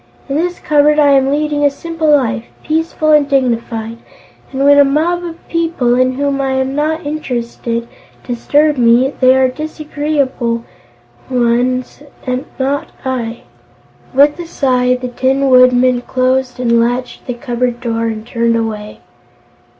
[0.27, 3.97] "In this cupboard I am leading a simple life, peaceful and dignified,
[4.51, 7.87] and when a mob of people in whom I am not interested
[8.25, 10.63] disturb me, they are the disagreeable
[11.29, 12.01] ones;
[12.57, 13.43] not I."
[14.11, 19.01] With a sigh the Tin Woodman closed and latched the cupboard door and turned away.